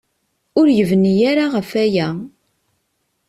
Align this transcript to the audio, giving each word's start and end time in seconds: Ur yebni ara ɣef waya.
Ur 0.59 0.67
yebni 0.77 1.13
ara 1.31 1.45
ɣef 1.53 1.69
waya. 1.75 2.07